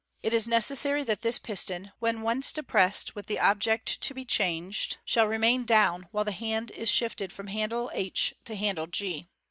[0.23, 4.97] It is necessary that this piston, when once depressed with the ooject to be changed,
[5.05, 9.27] shall remain down while the hand is shifted from handle h to handle g.